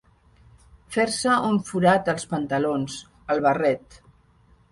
Fer-se 0.95 1.33
un 1.49 1.59
forat 1.67 2.09
als 2.15 2.25
pantalons, 2.33 2.95
al 3.35 3.45
barret. 3.49 4.01